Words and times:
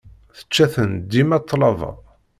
Tečča-ten 0.37 0.91
dima 1.09 1.37
ṭṭlaba. 1.43 1.91